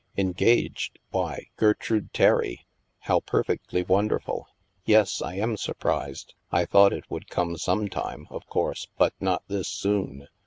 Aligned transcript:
"Engaged! 0.29 0.97
Why, 1.11 1.49
Gertrude 1.57 2.11
Terry! 2.11 2.65
How 3.01 3.19
per 3.19 3.43
fectly 3.43 3.87
wonderful! 3.87 4.47
Yes, 4.83 5.21
I 5.21 5.35
am 5.35 5.57
surprised. 5.57 6.33
I 6.51 6.65
thought 6.65 6.91
it 6.91 7.05
would 7.11 7.29
come 7.29 7.55
some 7.55 7.87
time, 7.87 8.25
of 8.31 8.47
course, 8.47 8.87
but 8.97 9.13
not 9.19 9.43
this 9.47 9.69
soon. 9.69 10.27